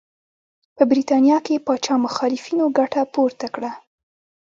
په 0.75 0.83
برېټانیا 0.91 1.37
کې 1.45 1.63
پاچا 1.65 1.95
مخالفینو 2.05 2.65
ګټه 2.77 3.01
پورته 3.13 3.47
کړه. 3.55 3.71